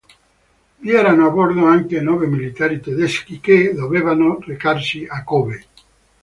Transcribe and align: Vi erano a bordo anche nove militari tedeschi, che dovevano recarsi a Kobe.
Vi 0.79 0.89
erano 0.95 1.27
a 1.27 1.29
bordo 1.29 1.65
anche 1.67 2.01
nove 2.01 2.25
militari 2.25 2.79
tedeschi, 2.81 3.39
che 3.39 3.71
dovevano 3.75 4.39
recarsi 4.43 5.05
a 5.07 5.23
Kobe. 5.23 5.65